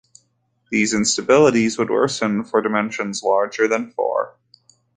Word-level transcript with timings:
These 0.71 0.95
instabilities 0.95 1.77
would 1.77 1.91
worsen 1.91 2.43
for 2.43 2.59
dimensions 2.63 3.21
larger 3.21 3.67
than 3.67 3.91
four. 3.91 4.35